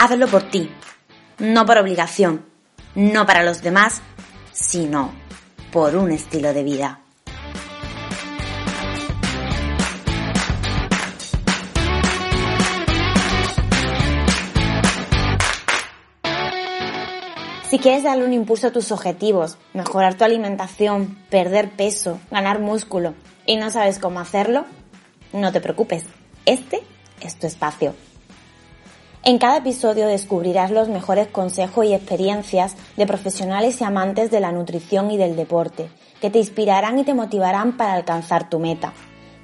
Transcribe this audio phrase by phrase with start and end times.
[0.00, 0.70] hazlo por ti,
[1.38, 2.46] no por obligación,
[2.94, 4.00] no para los demás,
[4.50, 5.12] sino
[5.70, 7.00] por un estilo de vida.
[17.68, 23.12] Si quieres darle un impulso a tus objetivos, mejorar tu alimentación, perder peso, ganar músculo
[23.44, 24.64] y no sabes cómo hacerlo,
[25.34, 26.04] no te preocupes,
[26.46, 26.80] este
[27.20, 27.94] es tu espacio.
[29.22, 34.50] En cada episodio descubrirás los mejores consejos y experiencias de profesionales y amantes de la
[34.50, 35.90] nutrición y del deporte,
[36.22, 38.94] que te inspirarán y te motivarán para alcanzar tu meta.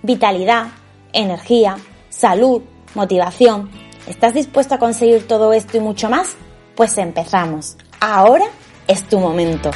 [0.02, 0.68] Vitalidad,
[1.12, 1.76] energía,
[2.08, 2.62] salud,
[2.94, 3.70] motivación.
[4.06, 6.36] ¿Estás dispuesto a conseguir todo esto y mucho más?
[6.74, 7.76] Pues empezamos.
[8.00, 8.46] Ahora
[8.88, 9.70] es tu momento.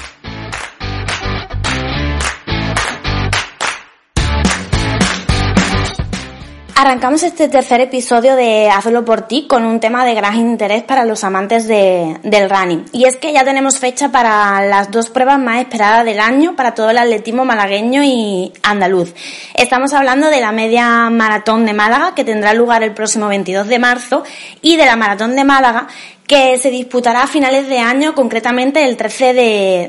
[6.83, 11.05] Arrancamos este tercer episodio de Hazlo por ti con un tema de gran interés para
[11.05, 12.87] los amantes del running.
[12.93, 16.73] Y es que ya tenemos fecha para las dos pruebas más esperadas del año para
[16.73, 19.13] todo el atletismo malagueño y andaluz.
[19.55, 23.79] Estamos hablando de la media maratón de Málaga que tendrá lugar el próximo 22 de
[23.79, 24.25] marzo
[24.63, 25.87] y de la maratón de Málaga
[26.31, 29.35] que se disputará a finales de año, concretamente el 13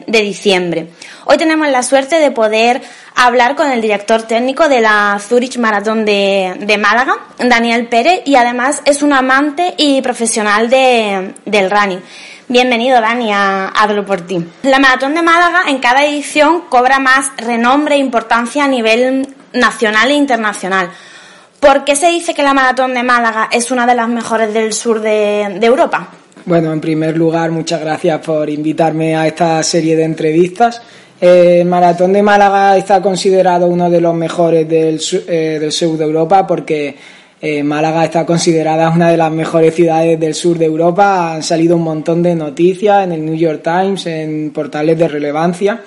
[0.07, 0.87] de, diciembre.
[1.25, 2.81] Hoy tenemos la suerte de poder
[3.13, 8.81] hablar con el director técnico de la Zurich Maratón de, Málaga, Daniel Pérez, y además
[8.85, 12.01] es un amante y profesional del running.
[12.47, 14.43] Bienvenido, Dani, a Hablo por ti.
[14.63, 20.09] La Maratón de Málaga en cada edición cobra más renombre e importancia a nivel nacional
[20.09, 20.89] e internacional.
[21.59, 24.73] ¿Por qué se dice que la Maratón de Málaga es una de las mejores del
[24.73, 26.09] sur de Europa?
[26.45, 30.81] Bueno, en primer lugar, muchas gracias por invitarme a esta serie de entrevistas.
[31.19, 36.03] El Maratón de Málaga está considerado uno de los mejores del, eh, del sur de
[36.03, 36.95] Europa porque
[37.39, 41.35] eh, Málaga está considerada una de las mejores ciudades del sur de Europa.
[41.35, 45.79] Han salido un montón de noticias en el New York Times, en portales de relevancia,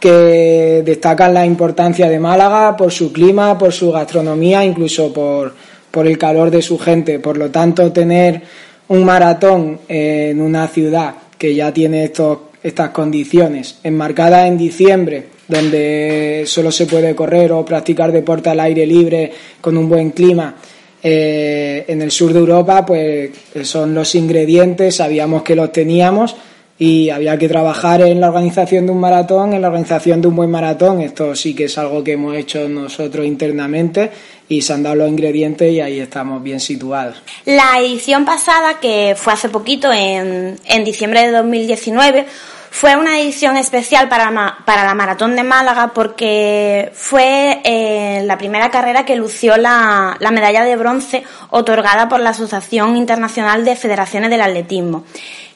[0.00, 5.52] que destacan la importancia de Málaga por su clima, por su gastronomía, incluso por,
[5.90, 7.18] por el calor de su gente.
[7.18, 8.42] Por lo tanto, tener
[8.88, 16.44] un maratón en una ciudad que ya tiene estos, estas condiciones, enmarcada en diciembre, donde
[16.46, 20.54] solo se puede correr o practicar deporte al aire libre con un buen clima,
[21.00, 23.30] eh, en el sur de Europa, pues
[23.62, 26.34] son los ingredientes, sabíamos que los teníamos
[26.76, 30.36] y había que trabajar en la organización de un maratón, en la organización de un
[30.36, 31.00] buen maratón.
[31.00, 34.10] Esto sí que es algo que hemos hecho nosotros internamente
[34.48, 37.22] y se han dado los ingredientes y ahí estamos bien situados.
[37.44, 42.26] La edición pasada, que fue hace poquito, en, en diciembre de 2019,
[42.70, 48.70] fue una edición especial para, para la Maratón de Málaga porque fue eh, la primera
[48.70, 54.30] carrera que lució la, la medalla de bronce otorgada por la Asociación Internacional de Federaciones
[54.30, 55.04] del Atletismo.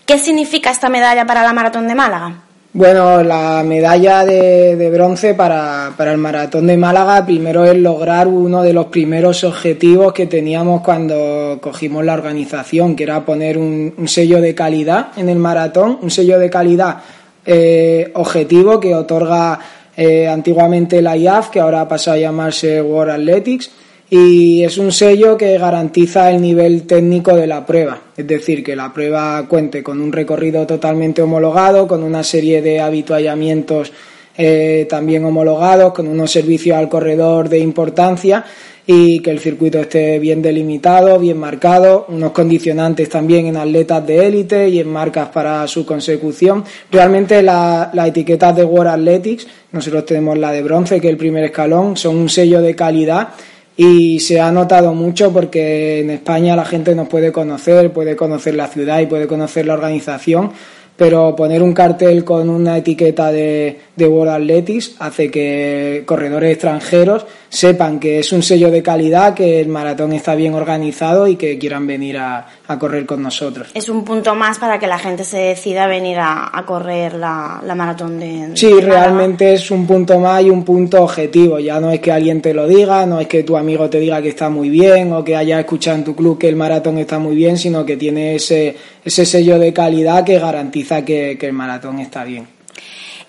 [0.07, 2.43] ¿Qué significa esta medalla para la Maratón de Málaga?
[2.75, 8.73] Bueno, la medalla de, bronce para, el Maratón de Málaga primero es lograr uno de
[8.73, 14.55] los primeros objetivos que teníamos cuando cogimos la organización, que era poner un, sello de
[14.55, 17.03] calidad en el maratón, un sello de calidad
[17.45, 19.61] eh, objetivo que otorga
[19.95, 23.71] eh, antiguamente la IAF, que ahora pasa a llamarse World Athletics
[24.09, 28.77] y es un sello que garantiza el nivel técnico de la prueba, es decir, que
[28.77, 33.93] la prueba cuente con un recorrido totalmente homologado, con una serie de habituallamientos
[34.37, 38.45] eh, también homologados, con unos servicios al corredor de importancia
[38.87, 44.27] y que el circuito esté bien delimitado, bien marcado, unos condicionantes también en atletas de
[44.27, 46.65] élite y en marcas para su consecución.
[46.91, 51.45] Realmente las etiquetas de World Athletics, nosotros tenemos la de bronce, que es el primer
[51.45, 53.31] escalón, son un sello de calidad
[53.77, 58.55] y se ha notado mucho porque en España la gente nos puede conocer, puede conocer
[58.55, 60.53] la ciudad y puede conocer la organización,
[60.97, 67.25] pero poner un cartel con una etiqueta de, de World Athletics hace que corredores extranjeros
[67.49, 71.59] sepan que es un sello de calidad, que el maratón está bien organizado y que
[71.59, 72.47] quieran venir a,
[72.79, 73.69] correr con nosotros.
[73.75, 77.61] Es un punto más para que la gente se decida a venir a, correr la,
[77.75, 78.51] maratón de...
[78.55, 81.59] Sí, realmente es un punto más y un punto objetivo.
[81.59, 84.23] Ya no es que alguien te lo diga, no es que tu amigo te diga
[84.23, 87.19] que está muy bien o que haya escuchado en tu club que el maratón está
[87.19, 91.99] muy bien, sino que tiene ese, ese sello de calidad que garantiza que el maratón
[91.99, 92.47] está bien.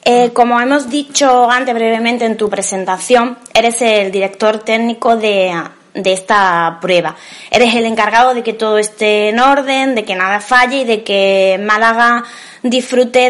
[0.06, 5.54] Eh, como hemos dicho antes brevemente en tu presentación, eres el director técnico de,
[5.94, 7.16] esta prueba.
[7.52, 11.04] Eres el encargado de que todo esté en orden, de que nada falle y de
[11.04, 12.24] que Málaga
[12.64, 13.30] disfrute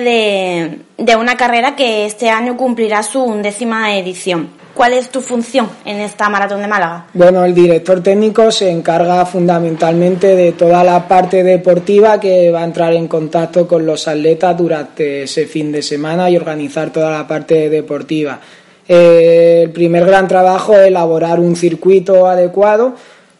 [0.97, 4.49] de, una carrera que este año cumplirá su undécima edición.
[4.73, 7.05] ¿Cuál es tu función en esta maratón de Málaga?
[7.13, 12.65] Bueno, el director técnico se encarga fundamentalmente de toda la parte deportiva que va a
[12.65, 17.27] entrar en contacto con los atletas durante ese fin de semana y organizar toda la
[17.27, 18.39] parte deportiva.
[18.87, 22.95] Eh, el primer gran trabajo es elaborar un circuito adecuado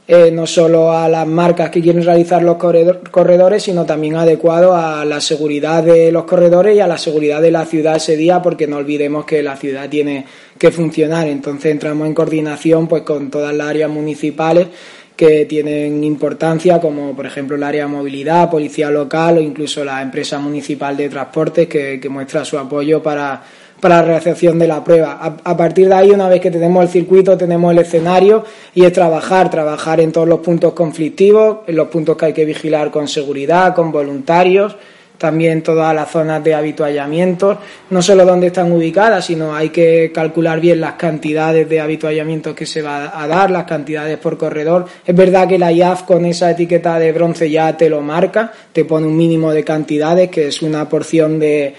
[0.06, 5.06] eh, no solo a las marcas que quieren realizar los corredores, sino también adecuado a
[5.06, 8.68] la seguridad de los corredores y a la seguridad de la ciudad ese día, porque
[8.68, 10.26] no olvidemos que la ciudad tiene
[10.58, 11.28] que funcionar.
[11.28, 14.68] Entonces entramos en coordinación pues con todas las áreas municipales
[15.16, 20.02] que tienen importancia, como por ejemplo el área de movilidad, policía local o incluso la
[20.02, 23.42] empresa municipal de transportes que muestra su apoyo para
[23.80, 25.38] para la realización de la prueba.
[25.44, 28.44] A, partir de ahí, una vez que tenemos el circuito, tenemos el escenario
[28.74, 32.46] y es trabajar, trabajar en todos los puntos conflictivos, en los puntos que hay que
[32.46, 34.78] vigilar con seguridad, con voluntarios,
[35.18, 37.58] también todas las zonas de habituallamiento,
[37.90, 42.66] no solo dónde están ubicadas, sino hay que calcular bien las cantidades de habituallamientos que
[42.66, 44.86] se va a dar, las cantidades por corredor.
[45.06, 48.84] Es verdad que la IAF con esa etiqueta de bronce ya te lo marca, te
[48.84, 51.74] pone un mínimo de cantidades, que es una porción de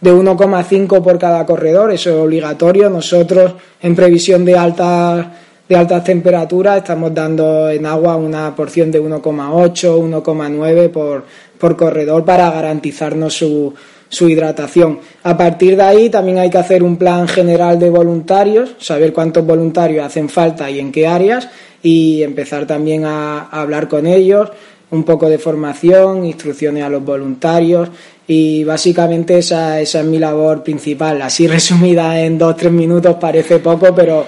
[0.00, 2.88] de 1,5 por cada corredor, eso es obligatorio.
[2.88, 5.26] Nosotros, en previsión de altas
[5.68, 11.24] de altas temperaturas, estamos dando en agua una porción de 1,8, 1,9 por,
[11.58, 13.72] por corredor para garantizarnos su,
[14.08, 14.98] su hidratación.
[15.22, 19.46] A partir de ahí también hay que hacer un plan general de voluntarios, saber cuántos
[19.46, 21.48] voluntarios hacen falta y en qué áreas
[21.82, 24.50] y empezar también a hablar con ellos,
[24.90, 27.88] un poco de formación, instrucciones a los voluntarios
[28.26, 31.20] y básicamente esa, esa es mi labor principal.
[31.22, 34.24] Así resumida en dos, tres minutos parece poco, pero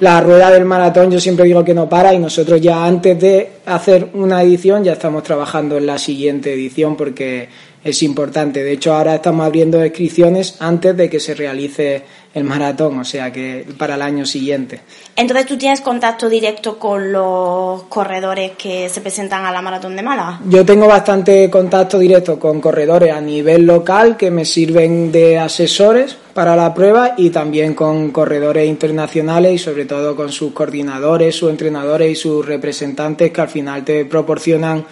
[0.00, 3.50] la rueda del maratón yo siempre digo que no para y nosotros ya antes de
[3.66, 7.48] hacer una edición ya estamos trabajando en la siguiente edición porque
[7.90, 8.62] es importante.
[8.62, 12.02] De hecho, ahora estamos abriendo inscripciones antes de que se realice
[12.34, 14.80] el maratón, o sea que para el año siguiente.
[15.16, 20.02] Entonces, ¿tú tienes contacto directo con los corredores que se presentan a la maratón de
[20.02, 20.40] Málaga?
[20.48, 26.16] Yo tengo bastante contacto directo con corredores a nivel local que me sirven de asesores
[26.34, 31.50] para la prueba y también con corredores internacionales y sobre todo con sus coordinadores, sus
[31.50, 34.84] entrenadores y sus representantes que al final te proporcionan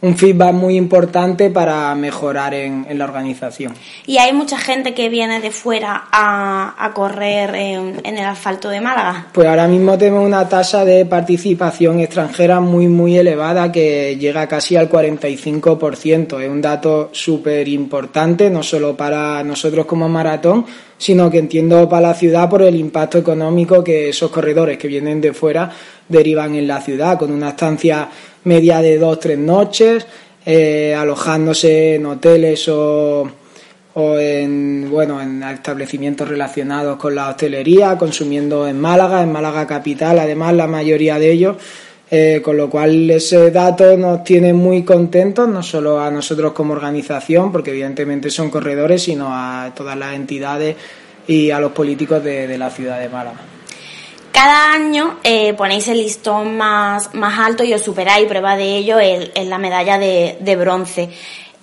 [0.00, 3.74] un feedback muy importante para mejorar en, la organización.
[4.06, 9.26] ¿Y hay mucha gente que viene de fuera a, correr en, el asfalto de Málaga?
[9.32, 14.76] Pues ahora mismo tenemos una tasa de participación extranjera muy, muy elevada que llega casi
[14.76, 16.40] al 45%.
[16.40, 20.64] Es un dato súper importante, no solo para nosotros como maratón,
[20.96, 25.20] sino que entiendo para la ciudad por el impacto económico que esos corredores que vienen
[25.20, 25.70] de fuera
[26.08, 28.08] derivan en la ciudad, con una estancia
[28.48, 30.06] media de dos, tres noches,
[30.44, 33.30] eh, alojándose en hoteles o,
[33.94, 40.18] o en, bueno, en establecimientos relacionados con la hostelería, consumiendo en Málaga, en Málaga capital,
[40.18, 41.56] además la mayoría de ellos.
[42.10, 46.72] Eh, con lo cual ese dato nos tiene muy contentos, no solo a nosotros como
[46.72, 50.74] organización, porque evidentemente son corredores, sino a todas las entidades
[51.26, 53.47] y a los políticos de la ciudad de Málaga.
[54.32, 58.98] Cada año eh, ponéis el listón más, más alto y os superáis, prueba de ello
[59.00, 61.08] en la medalla de, bronce.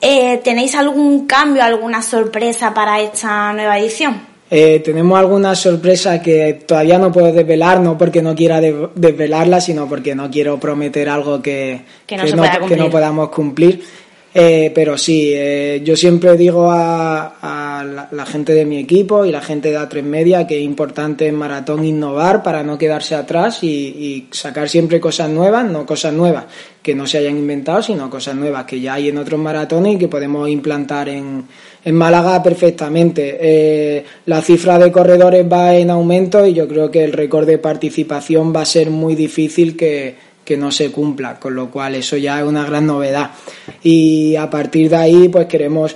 [0.01, 4.35] Eh, ¿Tenéis algún cambio, alguna sorpresa para esta nueva edición?
[4.51, 9.87] Eh, tenemos alguna sorpresa que todavía no puedo desvelar, no porque no quiera desvelarla, sino
[9.87, 12.17] porque no quiero prometer algo que, que
[12.77, 13.83] no podamos cumplir.
[14.37, 17.35] Eh, pero sí, eh, yo siempre digo a,
[17.85, 21.35] la, gente de mi equipo y la gente de A3 Media que es importante en
[21.35, 26.45] maratón innovar para no quedarse atrás y, sacar siempre cosas nuevas, no cosas nuevas
[26.81, 29.97] que no se hayan inventado, sino cosas nuevas que ya hay en otros maratones y
[29.97, 31.45] que podemos implantar en,
[31.83, 33.37] en Málaga perfectamente.
[33.39, 37.57] Eh, la cifra de corredores va en aumento y yo creo que el récord de
[37.57, 42.15] participación va a ser muy difícil que que no se cumpla, con lo cual eso
[42.15, 43.31] ya es una gran novedad.
[43.81, 45.95] Y a partir de ahí, pues queremos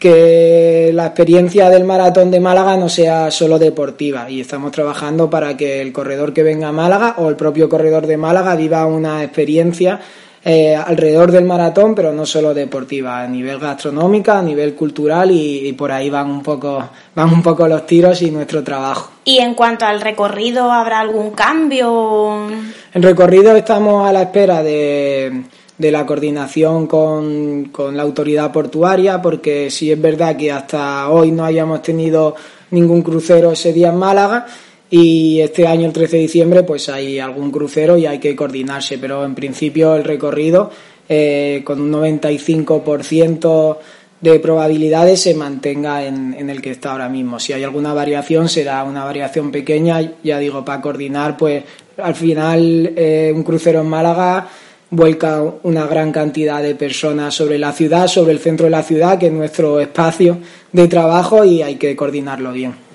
[0.00, 5.56] que la experiencia del maratón de Málaga no sea solo deportiva y estamos trabajando para
[5.58, 9.22] que el corredor que venga a Málaga o el propio corredor de Málaga viva una
[9.22, 10.00] experiencia
[10.42, 15.70] eh, alrededor del maratón, pero no solo deportiva, a nivel gastronómica, a nivel cultural y,
[15.74, 16.82] por ahí van un poco
[17.14, 19.10] van un poco los tiros y nuestro trabajo.
[19.26, 22.48] ¿Y en cuanto al recorrido habrá algún cambio?
[22.94, 25.42] En recorrido estamos a la espera de,
[25.80, 31.32] de la coordinación con, con la autoridad portuaria, porque sí es verdad que hasta hoy
[31.32, 32.36] no hayamos tenido
[32.70, 34.46] ningún crucero ese día en Málaga
[34.90, 38.98] y este año, el 13 de diciembre, pues hay algún crucero y hay que coordinarse,
[38.98, 40.70] pero en principio el recorrido
[41.08, 43.78] eh, con un 95%
[44.20, 47.40] de probabilidades se mantenga en, el que está ahora mismo.
[47.40, 51.64] Si hay alguna variación, será una variación pequeña, ya digo, para coordinar, pues
[51.96, 54.46] al final eh, un crucero en Málaga
[54.90, 59.18] vuelca una gran cantidad de personas sobre la ciudad, sobre el centro de la ciudad,
[59.18, 60.38] que es nuestro espacio
[60.72, 62.90] de trabajo y hay que coordinarlo bien.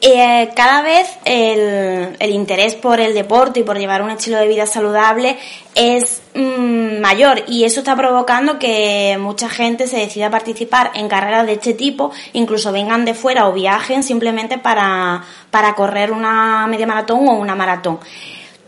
[0.00, 4.66] Eh, cada vez el, interés por el deporte y por llevar un estilo de vida
[4.66, 5.38] saludable
[5.74, 11.46] es mm, mayor y eso está provocando que mucha gente se decida participar en carreras
[11.46, 16.86] de este tipo, incluso vengan de fuera o viajen simplemente para, para correr una media
[16.86, 17.98] maratón o una maratón.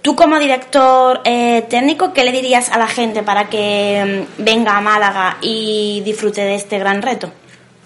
[0.03, 4.77] Tú como director eh, técnico, ¿qué le dirías a la gente para que mm, venga
[4.77, 7.31] a Málaga y disfrute de este gran reto?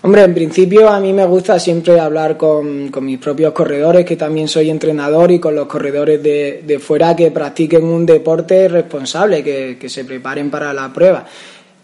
[0.04, 4.48] Hombre, en principio a mí me gusta siempre hablar con, mis propios corredores, que también
[4.48, 9.78] soy entrenador, y con los corredores de, de fuera que practiquen un deporte responsable, que,
[9.80, 11.24] que, se preparen para la prueba.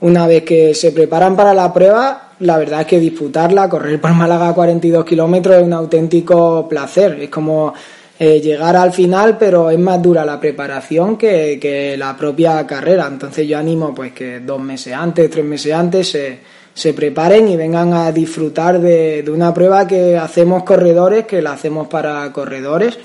[0.01, 4.13] Una vez que se preparan para la prueba, la verdad es que disfrutarla, correr por
[4.13, 7.19] Málaga 42 kilómetros es un auténtico placer.
[7.21, 7.73] Es como
[8.19, 13.07] eh, llegar al final, pero es más dura la preparación que, que la propia carrera.
[13.07, 16.39] Entonces yo animo pues que dos meses antes, tres meses antes se
[16.79, 21.89] se preparen y vengan a disfrutar de, una prueba que hacemos corredores, que la hacemos
[21.89, 22.97] para corredores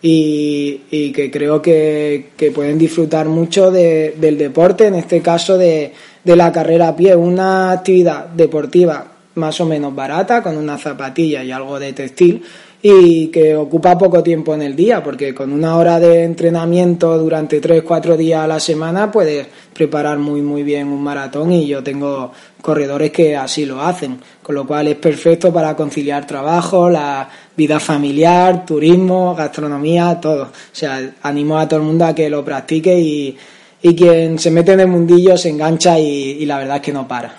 [0.00, 5.92] y, que creo que, pueden disfrutar mucho del deporte, en este caso de,
[6.24, 11.44] de la carrera a pie, una actividad deportiva más o menos barata, con una zapatilla
[11.44, 12.42] y algo de textil,
[12.82, 17.60] y que ocupa poco tiempo en el día, porque con una hora de entrenamiento durante
[17.60, 22.32] 3-4 días a la semana puedes preparar muy muy bien un maratón y yo tengo
[22.62, 27.78] corredores que así lo hacen, con lo cual es perfecto para conciliar trabajo, la vida
[27.80, 30.44] familiar, turismo, gastronomía, todo.
[30.44, 33.36] O sea, animo a todo el mundo a que lo practique y,
[33.82, 37.34] quien se mete en el mundillo se engancha y la verdad es que no para.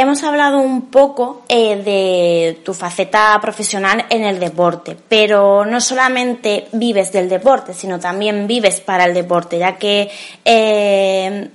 [0.00, 6.68] Hemos hablado un poco eh, de tu faceta profesional en el deporte, pero no solamente
[6.70, 10.08] vives del deporte, sino también vives para el deporte, ya que
[10.44, 11.48] eh,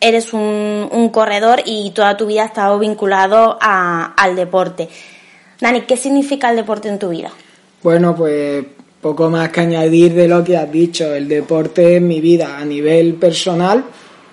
[0.00, 4.88] eres un, corredor y toda tu vida ha estado vinculado al deporte.
[5.60, 7.30] Dani, ¿qué significa el deporte en tu vida?
[7.80, 8.64] Bueno, pues
[9.00, 11.14] poco más que añadir de lo que has dicho.
[11.14, 13.84] El deporte en mi vida a nivel personal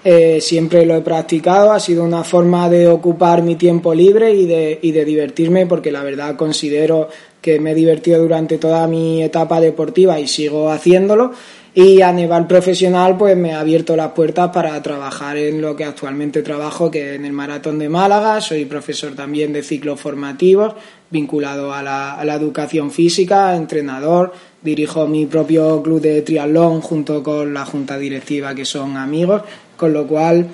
[0.04, 4.48] eh, siempre lo he practicado, ha sido una forma de ocupar mi tiempo libre y
[4.48, 9.22] de, y de divertirme porque la verdad considero que me he divertido durante toda mi
[9.22, 11.32] etapa deportiva y sigo haciéndolo.
[11.74, 15.86] Y a nivel profesional pues me ha abierto las puertas para trabajar en lo que
[15.86, 20.74] actualmente trabajo que es en el Maratón de Málaga, soy profesor también de ciclos formativos
[21.10, 27.24] vinculado a la, a la educación física, entrenador, dirijo mi propio club de triatlón junto
[27.24, 29.44] con la junta directiva que son amigos
[29.82, 30.46] con lo cual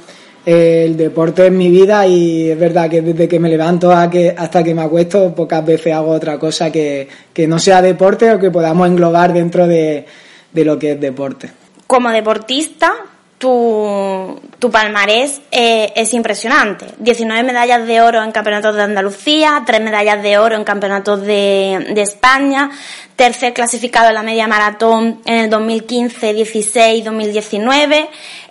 [0.46, 4.34] eh, el deporte es mi vida y es verdad que desde que me levanto que,
[4.38, 7.10] hasta que me acuesto pocas veces hago otra cosa que,
[7.46, 10.05] no sea deporte o que podamos englobar dentro de,
[10.53, 11.51] lo que es deporte.
[11.86, 12.93] Como deportista,
[13.38, 16.86] tu, tu palmarés eh, es impresionante.
[17.00, 21.91] 19 medallas de oro en campeonatos de Andalucía, 3 medallas de oro en campeonatos de,
[21.93, 22.72] de España,
[23.17, 28.10] tercer clasificado en la media maratón en el 2015, 16, 2019,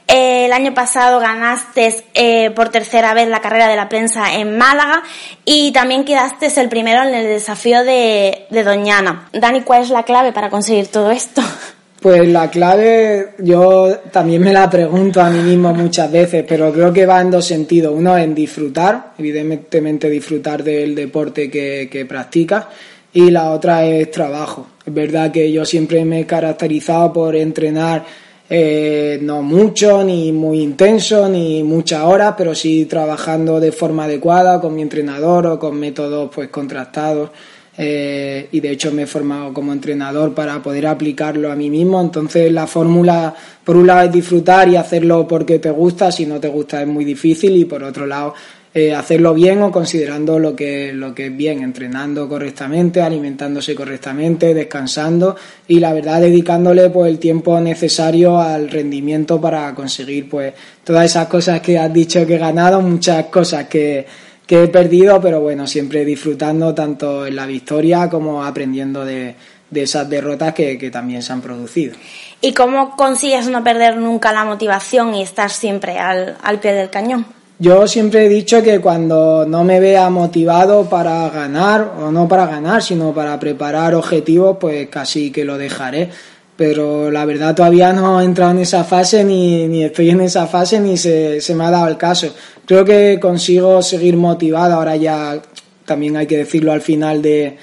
[0.08, 5.02] el año pasado ganaste eh, por tercera vez la carrera de la prensa en Málaga
[5.44, 9.28] y también quedaste el primero en el desafío de, Doñana.
[9.32, 11.42] Dani, ¿cuál es la clave para conseguir todo esto?
[11.98, 16.92] Pues la clave yo también me la pregunto a mí mismo muchas veces, pero creo
[16.92, 17.92] que va en dos sentidos.
[17.96, 22.66] Uno en disfrutar, evidentemente disfrutar del deporte que, que practicas,
[23.12, 24.68] y la otra es trabajo.
[24.86, 28.04] Es verdad que yo siempre me he caracterizado por entrenar
[28.48, 34.60] eh, no mucho, ni muy intenso, ni muchas horas, pero sí trabajando de forma adecuada
[34.60, 37.30] con mi entrenador o con métodos pues contrastados.
[37.78, 42.00] Eh, y de hecho me he formado como entrenador para poder aplicarlo a mí mismo.
[42.00, 43.34] Entonces la fórmula,
[43.64, 46.88] por un lado, es disfrutar y hacerlo porque te gusta, si no te gusta es
[46.88, 48.34] muy difícil, y por otro lado,
[48.76, 54.52] eh, hacerlo bien o considerando lo que, lo que es bien, entrenando correctamente, alimentándose correctamente,
[54.52, 55.34] descansando
[55.66, 60.52] y la verdad dedicándole pues el tiempo necesario al rendimiento para conseguir pues
[60.84, 64.04] todas esas cosas que has dicho que he ganado, muchas cosas que,
[64.46, 69.36] que he perdido, pero bueno, siempre disfrutando tanto en la victoria como aprendiendo de,
[69.70, 71.96] de esas derrotas que, que, también se han producido.
[72.42, 76.90] ¿Y cómo consigues no perder nunca la motivación y estar siempre al, al pie del
[76.90, 77.24] cañón?
[77.58, 82.46] Yo siempre he dicho que cuando no me vea motivado para ganar, o no para
[82.46, 86.10] ganar, sino para preparar objetivos, pues casi que lo dejaré.
[86.56, 90.80] pero la verdad todavía no he entrado en esa fase ni, estoy en esa fase
[90.80, 92.28] ni se, me ha dado el caso.
[92.66, 95.40] Creo que consigo seguir motivado, ahora ya
[95.86, 97.56] también hay que decirlo al final de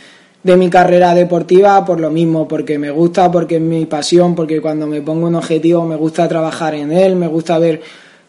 [0.43, 4.87] mi carrera deportiva por lo mismo, porque me gusta, porque es mi pasión, porque cuando
[4.87, 7.81] me pongo un objetivo me gusta trabajar en él, me gusta ver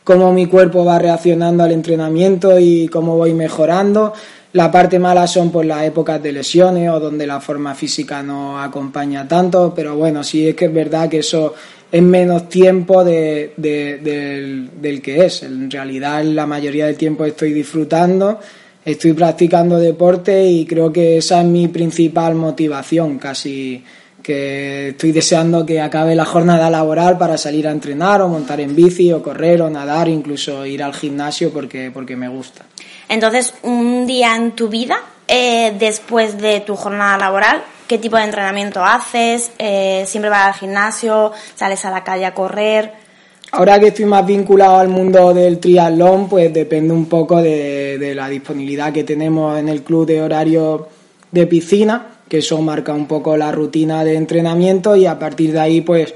[0.04, 4.12] cómo mi cuerpo va reaccionando al entrenamiento y cómo voy mejorando.
[4.52, 8.60] La parte mala son pues las épocas de lesiones o donde la forma física no
[8.60, 11.54] acompaña tanto, pero bueno, sí es que es verdad que eso
[11.90, 15.42] es menos tiempo de, del, del que es.
[15.42, 18.38] En realidad la mayoría del tiempo estoy disfrutando
[18.84, 23.82] estoy practicando deporte y creo que esa es mi principal motivación, casi
[24.24, 28.74] que estoy deseando que acabe la jornada laboral para salir a entrenar o montar en
[28.74, 32.64] bici o correr o nadar, incluso ir al gimnasio porque, porque me gusta.
[33.08, 34.96] Entonces, un día en tu vida,
[35.28, 39.52] eh, después de tu jornada laboral, ¿qué tipo de entrenamiento haces?
[39.58, 41.32] Eh, ¿Siempre vas al gimnasio?
[41.54, 43.04] ¿Sales a la calle a correr?
[43.52, 48.28] Ahora que estoy más vinculado al mundo del triatlón, pues depende un poco de, la
[48.28, 50.88] disponibilidad que tenemos en el club de horario
[51.30, 55.60] de piscina, que eso marca un poco la rutina de entrenamiento y a partir de
[55.60, 56.12] ahí pues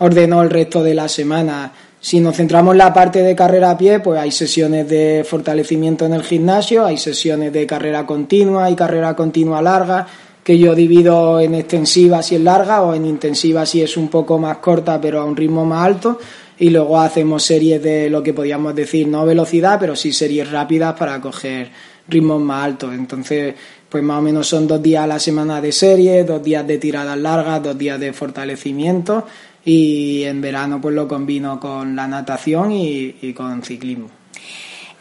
[0.00, 1.72] ordeno el resto de la semana.
[2.00, 6.06] Si nos centramos en la parte de carrera a pie, pues hay sesiones de fortalecimiento
[6.06, 10.08] en el gimnasio, hay sesiones de carrera continua y carrera continua larga,
[10.42, 14.40] que yo divido en extensivas y en larga o en intensivas si es un poco
[14.40, 16.18] más corta pero a un ritmo más alto
[16.58, 20.94] y luego hacemos series de lo que podríamos decir no velocidad, pero sí series rápidas
[20.98, 21.70] para coger
[22.10, 22.92] ritmos más altos.
[22.92, 23.54] Entonces,
[23.88, 26.78] pues más o menos son dos días a la semana de serie, dos días de
[26.78, 29.26] tiradas largas, dos días de fortalecimiento
[29.64, 34.08] y en verano pues lo combino con la natación y, con ciclismo.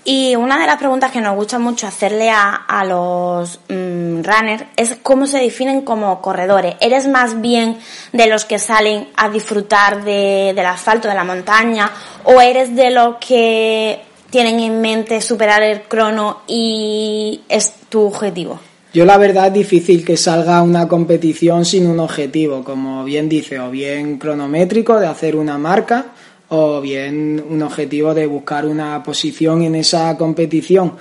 [0.05, 4.97] Y una de las preguntas que nos gusta mucho hacerle a, los mm, runners es
[5.03, 6.75] cómo se definen como corredores.
[6.79, 7.77] ¿Eres más bien
[8.11, 11.91] de los que salen a disfrutar de, del asfalto, de la montaña?
[12.23, 18.59] ¿O eres de los que tienen en mente superar el crono y es tu objetivo?
[18.93, 23.59] Yo la verdad es difícil que salga una competición sin un objetivo, como bien dice,
[23.59, 26.07] o bien cronométrico de hacer una marca,
[26.50, 30.93] o bien un objetivo de buscar una posición en esa competición.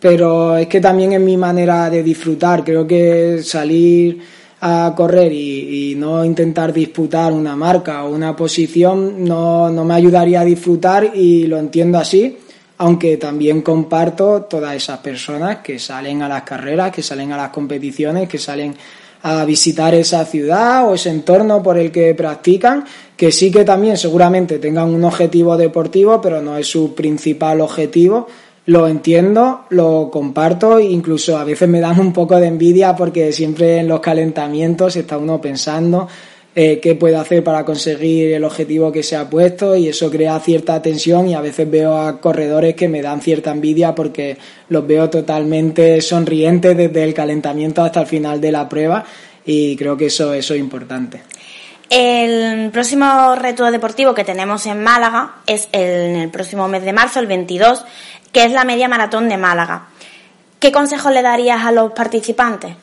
[0.00, 2.64] Pero es que también es mi manera de disfrutar.
[2.64, 4.20] Creo que salir
[4.60, 10.40] a correr y, no intentar disputar una marca o una posición no, no me ayudaría
[10.40, 12.36] a disfrutar y lo entiendo así,
[12.78, 17.50] aunque también comparto todas esas personas que salen a las carreras, que salen a las
[17.50, 18.74] competiciones, que salen
[19.22, 22.84] a visitar esa ciudad o ese entorno por el que practican,
[23.16, 28.28] que sí que también seguramente tengan un objetivo deportivo, pero no es su principal objetivo.
[28.66, 33.78] Lo entiendo, lo comparto, incluso a veces me dan un poco de envidia porque siempre
[33.78, 36.06] en los calentamientos está uno pensando
[36.60, 40.40] eh, qué puede hacer para conseguir el objetivo que se ha puesto y eso crea
[40.40, 44.36] cierta tensión y a veces veo a corredores que me dan cierta envidia porque
[44.68, 49.04] los veo totalmente sonrientes desde el calentamiento hasta el final de la prueba
[49.46, 51.22] y creo que eso, eso es importante.
[51.90, 57.20] El próximo reto deportivo que tenemos en Málaga es en el próximo mes de marzo,
[57.20, 57.84] el 22,
[58.32, 59.90] que es la media maratón de Málaga.
[60.58, 62.74] ¿Qué consejos le darías a los participantes?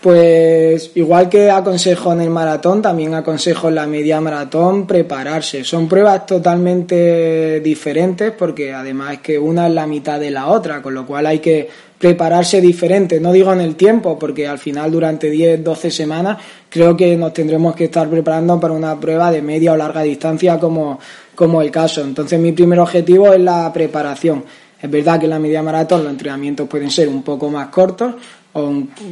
[0.00, 5.64] Pues igual que aconsejo en el maratón, también aconsejo en la media maratón prepararse.
[5.64, 10.80] Son pruebas totalmente diferentes porque además es que una es la mitad de la otra,
[10.82, 13.18] con lo cual hay que prepararse diferente.
[13.18, 17.32] No digo en el tiempo, porque al final durante 10, 12 semanas creo que nos
[17.32, 21.00] tendremos que estar preparando para una prueba de media o larga distancia como,
[21.34, 22.02] como el caso.
[22.02, 24.44] Entonces mi primer objetivo es la preparación.
[24.80, 28.14] Es verdad que en la media maratón los entrenamientos pueden ser un poco más cortos,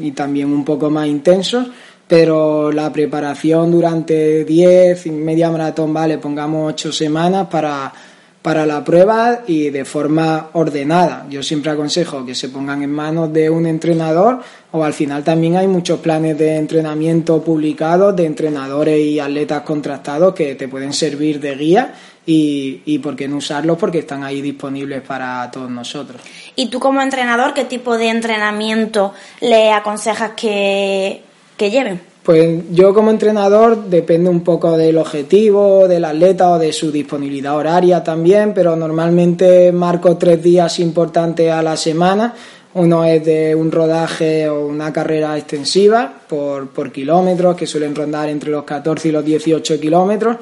[0.00, 1.66] y también un poco más intensos,
[2.06, 7.92] pero la preparación durante 10 y media maratón, vale, pongamos 8 semanas para,
[8.42, 11.26] para la prueba y de forma ordenada.
[11.28, 15.56] Yo siempre aconsejo que se pongan en manos de un entrenador o al final también
[15.56, 21.40] hay muchos planes de entrenamiento publicados de entrenadores y atletas contrastados que te pueden servir
[21.40, 21.94] de guía
[22.26, 26.20] y, y por qué no usarlos porque están ahí disponibles para todos nosotros.
[26.56, 31.22] ¿Y tú como entrenador qué tipo de entrenamiento le aconsejas que,
[31.56, 32.00] que lleven?
[32.26, 37.54] Pues yo como entrenador depende un poco del objetivo del atleta o de su disponibilidad
[37.54, 42.34] horaria también, pero normalmente marco tres días importantes a la semana.
[42.74, 48.28] Uno es de un rodaje o una carrera extensiva por, por kilómetros que suelen rondar
[48.28, 50.36] entre los 14 y los 18 kilómetros.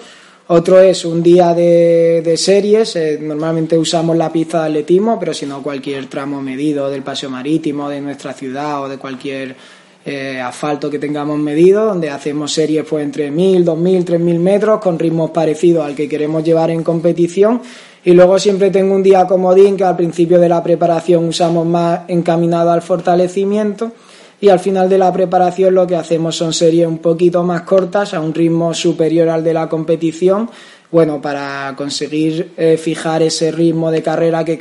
[0.47, 5.47] Otro es un día de, series, eh, normalmente usamos la pista de atletismo, pero si
[5.47, 9.57] no cualquier tramo medido del paseo marítimo de nuestra ciudad o de cualquier
[10.05, 14.99] eh, asfalto que tengamos medido, donde hacemos series pues entre 1000, 2000, 3000 metros con
[14.99, 17.63] ritmos parecidos al que queremos llevar en competición.
[18.05, 22.01] Y luego siempre tengo un día comodín que al principio de la preparación usamos más
[22.09, 23.93] encaminado al fortalecimiento
[24.45, 28.13] y al final de la preparación lo que hacemos son series un poquito más cortas
[28.13, 30.51] a un ritmo superior al de la competición
[30.91, 34.57] bueno, para conseguir eh, fijar ese ritmo de carrera que,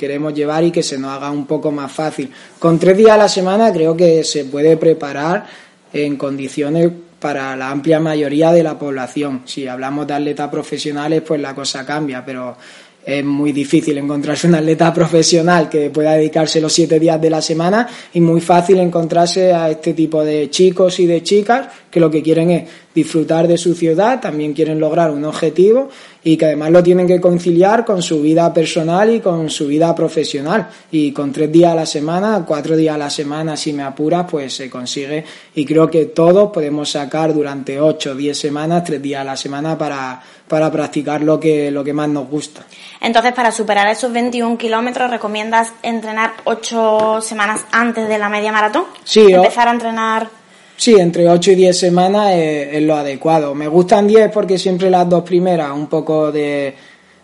[0.00, 2.30] queremos llevar y que se nos haga un poco más fácil.
[2.58, 5.46] Con tres días a la semana creo que se puede preparar
[5.92, 6.90] en condiciones
[7.20, 9.42] para la amplia mayoría de la población.
[9.44, 12.56] Si hablamos de atletas profesionales, pues la cosa cambia, pero
[13.04, 17.42] es muy difícil encontrarse un atleta profesional que pueda dedicarse los siete días de la
[17.42, 22.10] semana y muy fácil encontrarse a este tipo de chicos y de chicas que lo
[22.10, 25.88] que quieren es disfrutar de su ciudad, también quieren lograr un objetivo
[26.24, 29.94] y que además lo tienen que conciliar con su vida personal y con su vida
[29.94, 30.68] profesional.
[30.90, 34.26] Y con tres días a la semana, cuatro días a la semana, si me apuras,
[34.28, 35.24] pues se consigue.
[35.54, 39.36] Y creo que todos podemos sacar durante ocho o diez semanas, tres días a la
[39.36, 42.62] semana para, para practicar lo que, lo que más nos gusta.
[43.00, 48.84] Entonces, para superar esos 21 kilómetros, ¿recomiendas entrenar ocho semanas antes de la media maratón?
[49.04, 49.30] Sí.
[49.30, 50.43] Empezar a entrenar
[50.76, 53.54] Sí, entre 8 y 10 semanas es, lo adecuado.
[53.54, 56.74] Me gustan 10 porque siempre las dos primeras, un poco de,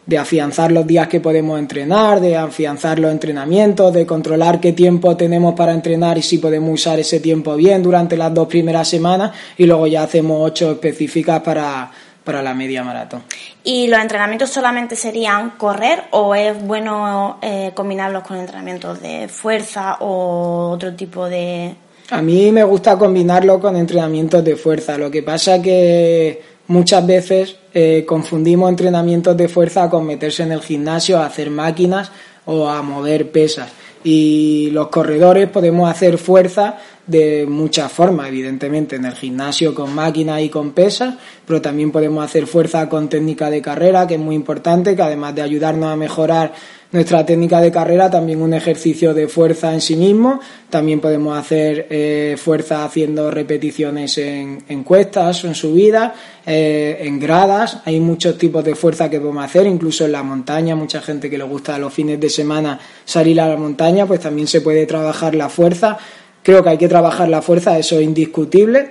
[0.07, 5.17] de afianzar los días que podemos entrenar, de afianzar los entrenamientos, de controlar qué tiempo
[5.17, 9.33] tenemos para entrenar y si podemos usar ese tiempo bien durante las dos primeras semanas
[9.59, 11.91] y luego ya hacemos 8 específicas para,
[12.25, 13.25] para la media maratón.
[13.65, 19.97] ¿Y los entrenamientos solamente serían correr o es bueno eh, combinarlos con entrenamientos de fuerza
[20.01, 21.75] o otro tipo de,
[22.11, 24.99] a mí me gusta combinarlo con entrenamientos de fuerza.
[24.99, 30.61] Lo que pasa que muchas veces eh, confundimos entrenamientos de fuerza con meterse en el
[30.61, 32.11] gimnasio a hacer máquinas
[32.47, 33.71] o a mover pesas.
[34.03, 40.41] Y los corredores podemos hacer fuerza de muchas formas, evidentemente, en el gimnasio con máquinas
[40.41, 41.15] y con pesas,
[41.47, 45.35] pero también podemos hacer fuerza con técnica de carrera, que es muy importante, que además
[45.35, 46.53] de ayudarnos a mejorar
[46.93, 50.41] nuestra técnica de carrera, también un ejercicio de fuerza en sí mismo.
[50.69, 56.13] También podemos hacer eh, fuerza haciendo repeticiones en, en cuestas en subidas,
[56.47, 57.79] eh, en gradas.
[57.85, 60.75] Hay muchos tipos de fuerza que podemos hacer, incluso en la montaña.
[60.75, 64.49] Mucha gente que le gusta los fines de semana salir a la montaña, pues también
[64.49, 65.97] se puede trabajar la fuerza.
[66.43, 68.89] Creo que hay que trabajar la fuerza, eso es indiscutible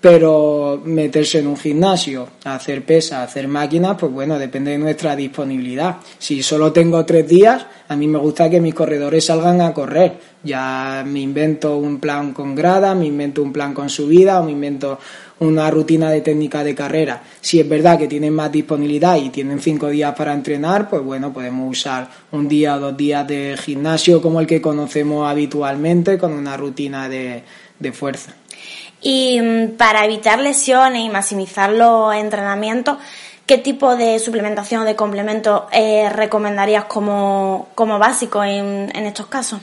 [0.00, 5.96] pero meterse en un gimnasio, hacer pesas, hacer máquinas, pues bueno, depende de nuestra disponibilidad.
[6.18, 10.18] Si solo tengo tres días, a mí me gusta que mis corredores salgan a correr.
[10.44, 14.52] Ya me invento un plan con grada, me invento un plan con subida o me
[14.52, 15.00] invento
[15.40, 17.22] una rutina de técnica de carrera.
[17.40, 21.32] Si es verdad que tienen más disponibilidad y tienen cinco días para entrenar, pues bueno,
[21.32, 26.32] podemos usar un día o dos días de gimnasio como el que conocemos habitualmente con
[26.32, 27.42] una rutina de,
[27.80, 28.34] de fuerza.
[29.00, 32.98] Y mm, para evitar lesiones y maximizar los entrenamientos,
[33.46, 39.60] ¿qué tipo de suplementación o de complemento eh, recomendarías como, básico en, estos casos?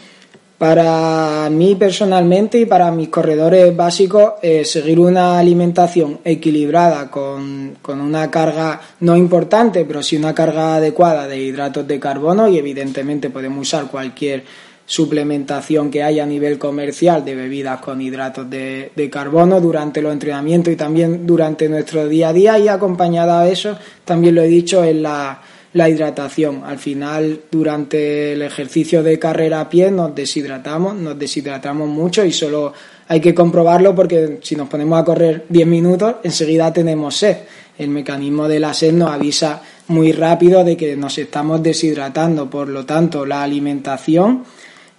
[0.57, 7.99] Para mí personalmente y para mis corredores básicos, eh, seguir una alimentación equilibrada con, con,
[7.99, 13.29] una carga no importante, pero sí una carga adecuada de hidratos de carbono y evidentemente
[13.29, 14.45] podemos usar cualquier
[14.85, 20.73] suplementación que hay a nivel comercial de bebidas con hidratos de, carbono durante los entrenamientos
[20.73, 24.83] y también durante nuestro día a día y acompañada a eso, también lo he dicho,
[24.83, 25.41] en la,
[25.73, 26.63] la hidratación.
[26.65, 32.31] Al final, durante el ejercicio de carrera a pie nos deshidratamos, nos deshidratamos mucho y
[32.31, 32.73] solo
[33.07, 37.37] hay que comprobarlo porque si nos ponemos a correr 10 minutos, enseguida tenemos sed.
[37.77, 42.49] El mecanismo de la sed nos avisa muy rápido de que nos estamos deshidratando.
[42.49, 44.43] Por lo tanto, la alimentación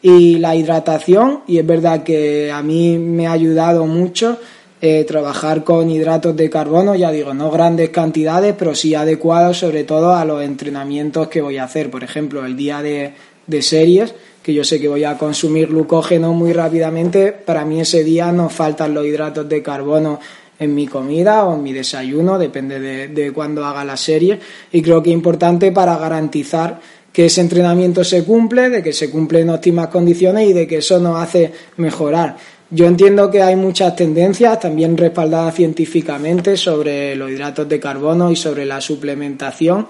[0.09, 4.39] y la hidratación, y es verdad que a mí me ha ayudado mucho
[4.81, 9.83] eh, trabajar con hidratos de carbono, ya digo, no grandes cantidades, pero sí adecuados sobre
[9.83, 11.91] todo a los entrenamientos que voy a hacer.
[11.91, 13.15] Por ejemplo, el día de,
[13.61, 14.15] series,
[14.45, 18.49] que yo sé que voy a consumir glucógeno muy rápidamente, para mí ese día no
[18.49, 20.21] faltan los hidratos de carbono
[20.61, 24.39] en mi comida o en mi desayuno, depende de, de cuándo haga la serie,
[24.71, 26.79] y creo que es importante para garantizar
[27.17, 30.77] que ese entrenamiento se cumple, de que se cumple en óptimas condiciones y de que
[30.77, 32.37] eso nos hace mejorar.
[32.69, 38.37] Yo entiendo que hay muchas tendencias, también respaldadas científicamente, sobre los hidratos de carbono y
[38.37, 39.87] sobre la suplementación.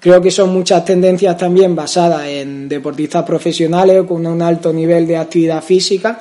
[0.00, 5.16] Creo que son muchas tendencias también basadas en deportistas profesionales con un alto nivel de
[5.16, 6.18] actividad física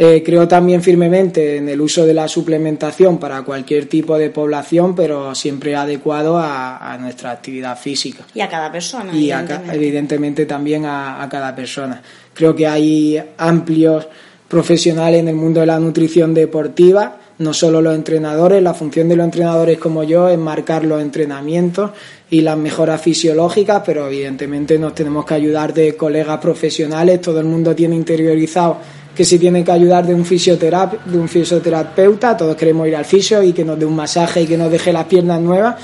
[0.00, 4.94] eh, creo también firmemente en el uso de la suplementación para cualquier tipo de población,
[4.94, 8.24] pero siempre adecuado a, nuestra actividad física.
[8.32, 9.12] Y a cada persona.
[9.12, 9.32] Y
[9.72, 12.00] evidentemente, también a, cada persona.
[12.32, 14.06] Creo que hay amplios
[14.46, 19.16] profesionales en el mundo de la nutrición deportiva, no solo los entrenadores, la función de
[19.16, 21.90] los entrenadores como yo es marcar los entrenamientos
[22.30, 27.46] y las mejoras fisiológicas, pero evidentemente nos tenemos que ayudar de colegas profesionales, todo el
[27.46, 28.78] mundo tiene interiorizado
[29.18, 33.42] que se tiene que ayudar de un, de un fisioterapeuta, todos queremos ir al fisio
[33.42, 35.74] y que nos dé un masaje y que nos deje las piernas nuevas,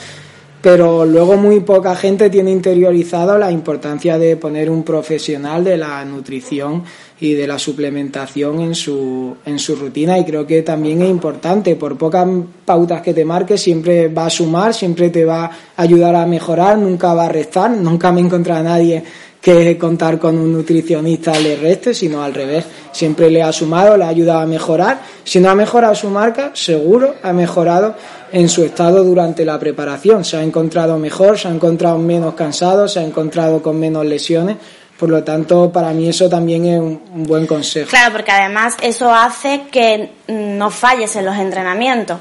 [0.63, 6.05] pero luego muy poca gente tiene interiorizado la importancia de poner un profesional de la
[6.05, 6.85] nutrición
[7.19, 11.75] y de la suplementación en su, en su rutina y creo que también es importante,
[11.75, 12.29] por pocas
[12.65, 16.79] pautas que te marques siempre va a sumar, siempre te va a ayudar a mejorar,
[16.79, 19.03] nunca va a restar, nunca me he encontrado a nadie
[19.45, 24.05] que contar con un nutricionista le reste, sino al revés, siempre le ha sumado, le
[24.05, 27.95] ha ayudado a mejorar, si no ha mejorado su marca, seguro ha mejorado
[28.33, 30.25] en su estado durante la preparación.
[30.25, 34.57] Se ha encontrado mejor, se ha encontrado menos cansado, se ha encontrado con menos lesiones.
[34.99, 37.91] Por lo tanto, para mí eso también es un, buen consejo.
[37.91, 42.17] Claro, porque además eso hace que no falles en los entrenamientos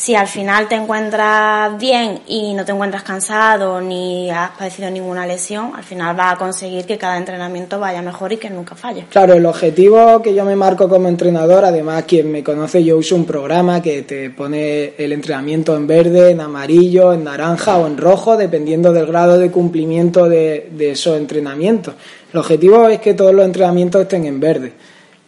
[0.00, 5.26] si al final te encuentras bien y no te encuentras cansado ni has padecido ninguna
[5.26, 9.04] lesión, al final vas a conseguir que cada entrenamiento vaya mejor y que nunca falle.
[9.10, 13.14] Claro, el objetivo que yo me marco como entrenador, además quien me conoce, yo uso
[13.14, 17.98] un programa que te pone el entrenamiento en verde, en amarillo, en naranja o en
[17.98, 21.92] rojo, dependiendo del grado de cumplimiento de, de esos entrenamientos.
[22.32, 24.72] El objetivo es que todos los entrenamientos estén en verde.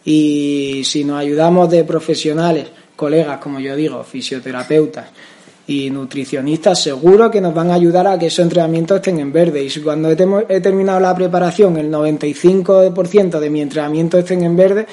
[0.03, 2.65] Y si nos ayudamos de profesionales,
[3.03, 5.07] colegas, como yo digo, fisioterapeutas
[5.67, 9.61] y nutricionistas, seguro que nos van a ayudar a que esos entrenamientos estén en verde.
[9.61, 14.87] Y si cuando he, terminado la preparación, el 95% de mi entrenamiento estén en verde,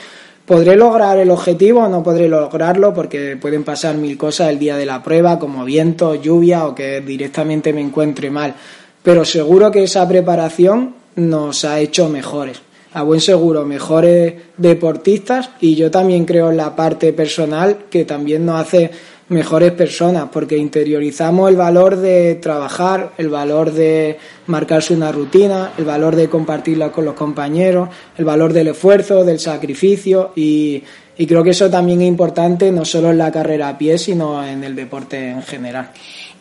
[0.45, 4.77] podré lograr el objetivo o no podré lograrlo porque pueden pasar mil cosas el día
[4.77, 8.57] de la prueba, como viento, lluvia o que directamente me encuentre mal.
[9.05, 12.61] Pero seguro que esa preparación nos ha hecho mejores
[12.93, 18.45] a buen seguro mejores deportistas y yo también creo en la parte personal que también
[18.45, 18.91] nos hace
[19.31, 25.85] mejores personas porque interiorizamos el valor de trabajar, el valor de marcarse una rutina, el
[25.85, 30.83] valor de compartirla con los compañeros, el valor del esfuerzo, del sacrificio y,
[31.17, 34.65] creo que eso también es importante no solo en la carrera a pie sino en
[34.65, 35.91] el deporte en general.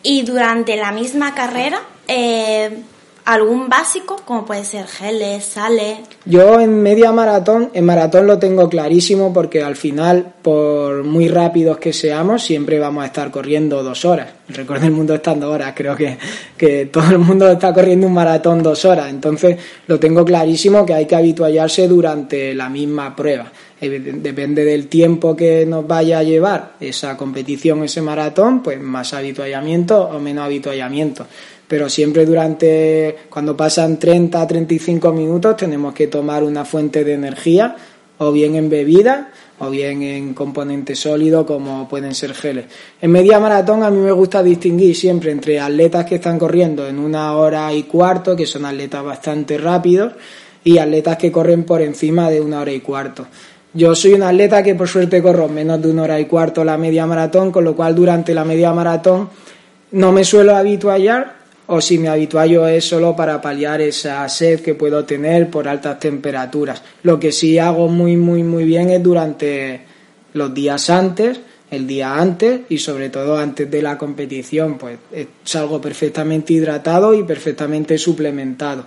[0.02, 2.70] Y durante la misma carrera, eh,
[3.24, 5.98] algún básico, como puede ser geles, sales.
[6.24, 11.78] Yo en media maratón, en maratón lo tengo clarísimo porque al final, por muy rápidos
[11.78, 14.28] que seamos, siempre vamos a estar corriendo dos horas.
[14.48, 16.18] Recuerden el mundo estando horas, creo que,
[16.56, 19.10] que todo el mundo está corriendo un maratón dos horas.
[19.10, 19.56] Entonces
[19.86, 23.50] lo tengo clarísimo que hay que habituallarse durante la misma prueba.
[23.80, 30.02] Depende del tiempo que nos vaya a llevar esa competición, ese maratón, pues más habituallamiento
[30.02, 31.26] o menos habituallamiento
[31.70, 37.12] pero siempre durante, cuando pasan 30 a 35 minutos, tenemos que tomar una fuente de
[37.12, 37.76] energía,
[38.18, 39.30] o bien en bebida,
[39.60, 42.64] o bien en componentes sólidos como pueden ser geles.
[43.00, 46.98] En media maratón a mí me gusta distinguir siempre entre atletas que están corriendo en
[46.98, 50.14] una hora y cuarto, que son atletas bastante rápidos,
[50.64, 53.28] y atletas que corren por encima de una hora y cuarto.
[53.74, 56.76] Yo soy un atleta que por suerte corro menos de una hora y cuarto la
[56.76, 59.28] media maratón, con lo cual durante la media maratón
[59.92, 61.39] no me suelo habituallar
[61.72, 66.00] o si me habituallo es solo para paliar esa sed que puedo tener por altas
[66.00, 66.82] temperaturas.
[67.04, 69.82] Lo que sí hago muy, muy, muy bien es durante
[70.32, 74.98] los días antes, el día antes y sobre todo antes de la competición, pues
[75.44, 78.86] salgo perfectamente hidratado y perfectamente suplementado.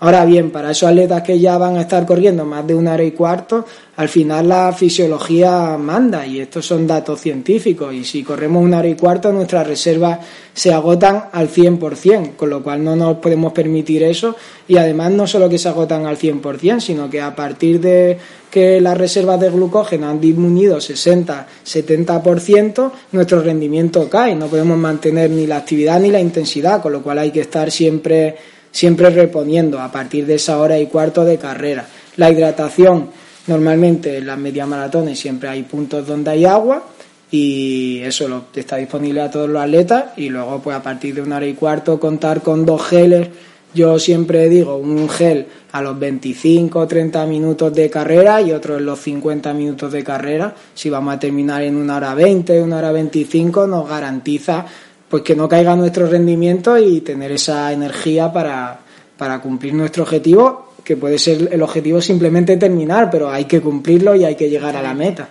[0.00, 3.02] Ahora bien, para esos atletas que ya van a estar corriendo más de una hora
[3.02, 3.64] y cuarto,
[3.96, 7.92] al final la fisiología manda y estos son datos científicos.
[7.92, 10.20] Y si corremos una hora y cuarto nuestras reservas
[10.54, 14.36] se agotan al 100%, con lo cual no nos podemos permitir eso.
[14.68, 18.16] Y además no solo que se agotan al 100%, sino que a partir de
[18.52, 25.48] que las reservas de glucógeno han disminuido 60-70%, nuestro rendimiento cae, no podemos mantener ni
[25.48, 28.36] la actividad ni la intensidad, con lo cual hay que estar siempre
[28.70, 31.86] siempre reponiendo a partir de esa hora y cuarto de carrera.
[32.16, 33.10] La hidratación,
[33.46, 36.84] normalmente en las media maratones siempre hay puntos donde hay agua
[37.30, 41.22] y eso lo, está disponible a todos los atletas y luego pues a partir de
[41.22, 43.28] una hora y cuarto contar con dos geles.
[43.74, 48.78] Yo siempre digo un gel a los 25 o 30 minutos de carrera y otro
[48.78, 50.54] en los 50 minutos de carrera.
[50.74, 54.64] Si vamos a terminar en una hora 20, una hora 25, nos garantiza
[55.08, 58.80] pues que no caiga nuestro rendimiento y tener esa energía para,
[59.16, 64.14] para cumplir nuestro objetivo, que puede ser el objetivo simplemente terminar, pero hay que cumplirlo
[64.14, 65.28] y hay que llegar a la meta.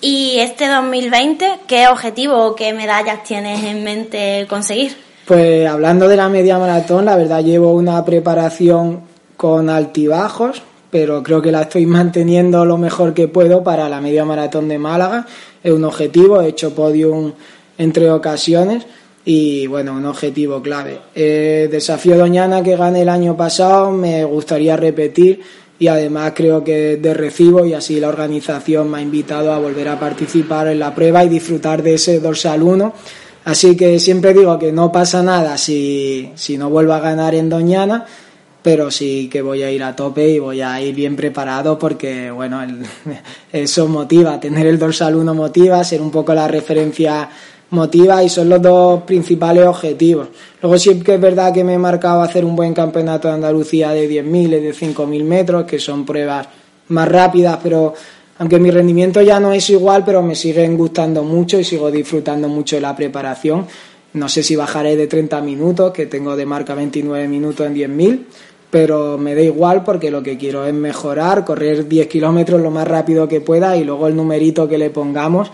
[0.00, 4.96] ¿Y este 2020 qué objetivo o qué medallas tienes en mente conseguir?
[5.26, 9.00] Pues hablando de la media maratón, la verdad llevo una preparación
[9.36, 14.24] con altibajos, pero creo que la estoy manteniendo lo mejor que puedo para la media
[14.24, 15.26] maratón de Málaga.
[15.62, 17.32] Es un objetivo, he hecho podium
[17.78, 18.84] en tres ocasiones
[19.24, 20.98] y bueno, un objetivo clave.
[21.14, 25.42] Eh, desafío Doñana que gané el año pasado, me gustaría repetir
[25.78, 29.88] y además creo que de recibo y así la organización me ha invitado a volver
[29.88, 32.92] a participar en la prueba y disfrutar de ese dorsal 1.
[33.44, 37.48] Así que siempre digo que no pasa nada si, si no vuelvo a ganar en
[37.48, 38.06] Doñana,
[38.62, 42.30] pero sí que voy a ir a tope y voy a ir bien preparado porque,
[42.30, 42.60] bueno,
[43.52, 47.28] eso motiva, tener el dorsal 1 motiva, ser un poco la referencia
[47.70, 50.28] motiva y son los dos principales objetivos.
[50.62, 53.90] Luego sí que es verdad que me he marcado hacer un buen campeonato de Andalucía
[53.90, 56.48] de 10.000 y de 5.000 metros, que son pruebas
[56.88, 57.94] más rápidas, pero
[58.38, 62.48] aunque mi rendimiento ya no es igual, pero me siguen gustando mucho y sigo disfrutando
[62.48, 63.66] mucho de la preparación.
[64.14, 68.20] No sé si bajaré de 30 minutos, que tengo de marca 29 minutos en 10.000,
[68.70, 72.86] pero me da igual porque lo que quiero es mejorar, correr 10 kilómetros lo más
[72.88, 75.50] rápido que pueda y luego el numerito que le pongamos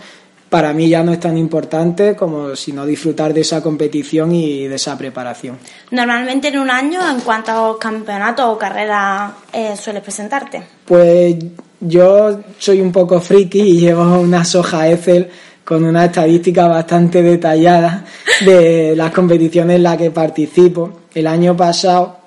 [0.55, 4.75] para mí ya no es tan importante como sino disfrutar de esa competición y de
[4.75, 5.57] esa preparación.
[5.91, 10.63] Normalmente en un año, ¿en cuántos campeonatos o carreras eh, sueles presentarte?
[10.85, 11.35] Pues
[11.81, 15.29] yo soy un poco friki y llevo una soja Excel
[15.65, 18.05] con una estadística bastante detallada
[18.45, 21.01] de las competiciones en las que participo.
[21.13, 22.19] El año pasado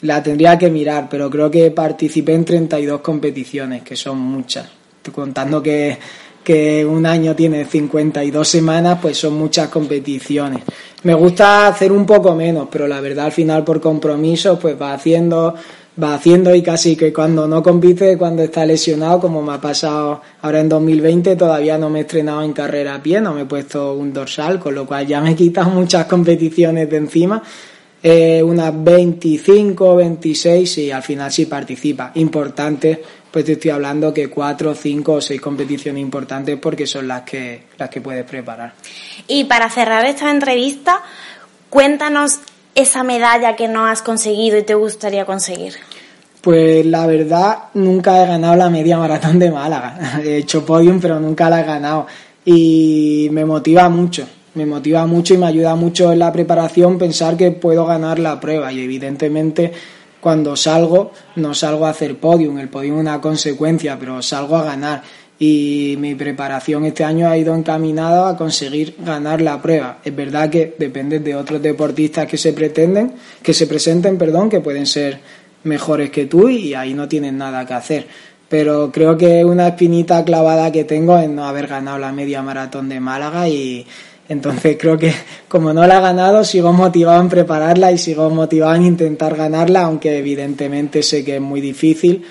[0.00, 4.66] la tendría que mirar, pero creo que participé en 32 competiciones, que son muchas.
[5.12, 5.98] Contando que
[6.48, 10.62] que un año tiene 52 semanas, pues son muchas competiciones.
[11.02, 14.94] Me gusta hacer un poco menos, pero la verdad al final por compromiso pues va
[14.94, 15.54] haciendo
[16.02, 20.22] va haciendo y casi que cuando no compite, cuando está lesionado, como me ha pasado
[20.40, 23.44] ahora en 2020, todavía no me he estrenado en carrera a pie, no me he
[23.44, 27.42] puesto un dorsal, con lo cual ya me he quitado muchas competiciones de encima,
[28.02, 32.12] eh, unas 25, 26 y al final sí participa.
[32.14, 37.22] Importante pues te estoy hablando que cuatro, cinco o seis competiciones importantes porque son las
[37.22, 38.72] que, las que puedes preparar.
[39.26, 41.02] Y para cerrar esta entrevista,
[41.68, 42.40] cuéntanos
[42.74, 45.74] esa medalla que no has conseguido y te gustaría conseguir.
[46.40, 50.20] Pues la verdad, nunca he ganado la media maratón de Málaga.
[50.24, 52.06] He hecho podium, pero nunca la he ganado.
[52.44, 57.36] Y me motiva mucho, me motiva mucho y me ayuda mucho en la preparación pensar
[57.36, 58.72] que puedo ganar la prueba.
[58.72, 59.72] Y evidentemente
[60.20, 64.64] cuando salgo, no salgo a hacer podium, el podium es una consecuencia, pero salgo a
[64.64, 65.02] ganar.
[65.40, 69.98] Y mi preparación este año ha ido encaminada a conseguir ganar la prueba.
[70.04, 74.60] Es verdad que depende de otros deportistas que se pretenden, que se presenten, perdón, que
[74.60, 75.20] pueden ser
[75.62, 78.06] mejores que tú y ahí no tienen nada que hacer.
[78.48, 82.88] Pero creo que una espinita clavada que tengo es no haber ganado la media maratón
[82.88, 83.86] de Málaga y,
[84.28, 85.12] entonces creo que
[85.48, 89.82] como no la he ganado, sigo motivado en prepararla y sigo motivado en intentar ganarla,
[89.82, 92.24] aunque evidentemente sé que es muy difícil.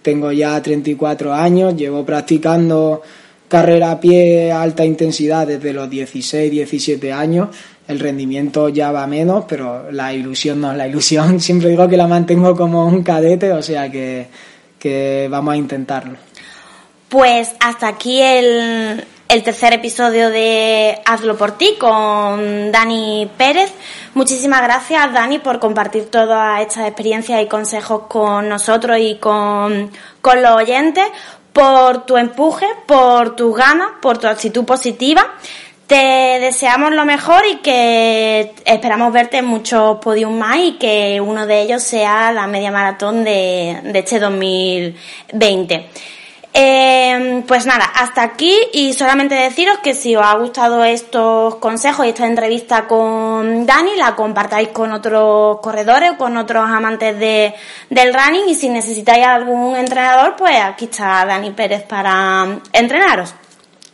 [0.00, 3.02] Tengo ya 34 años, llevo practicando
[3.48, 7.48] carrera a pie a alta intensidad desde los 16, 17 años.
[7.86, 12.08] El rendimiento ya va menos, pero la ilusión no, la ilusión siempre digo que la
[12.08, 14.26] mantengo como un cadete, o sea que,
[14.78, 16.16] que vamos a intentarlo.
[17.10, 23.72] Pues hasta aquí el, el tercer episodio de Hazlo por ti con Dani Pérez.
[24.12, 29.90] Muchísimas gracias Dani por compartir toda esta experiencia y consejos con nosotros y con,
[30.20, 31.06] con los oyentes,
[31.54, 35.24] por tu empuje, por tus ganas, por tu actitud positiva.
[35.86, 41.46] Te deseamos lo mejor y que esperamos verte en muchos podiums más y que uno
[41.46, 45.88] de ellos sea la media maratón de, de este 2020.
[46.54, 52.04] Eh, pues nada, hasta aquí y solamente deciros que si os ha gustado estos consejos
[52.04, 57.54] y esta entrevista con Dani, la compartáis con otros corredores, con otros amantes de,
[57.88, 63.34] del running y si necesitáis algún entrenador, pues aquí está Dani Pérez para entrenaros.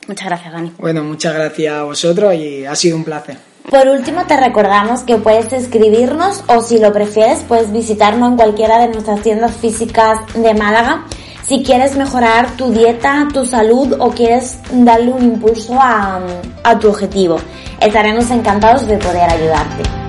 [0.09, 0.73] Muchas gracias, Dani.
[0.79, 3.37] Bueno, muchas gracias a vosotros y ha sido un placer.
[3.71, 8.79] Por último, te recordamos que puedes escribirnos o si lo prefieres, puedes visitarnos en cualquiera
[8.79, 11.05] de nuestras tiendas físicas de Málaga
[11.48, 16.20] si quieres mejorar tu dieta, tu salud o quieres darle un impulso a,
[16.62, 17.38] a tu objetivo.
[17.80, 20.08] Estaremos encantados de poder ayudarte.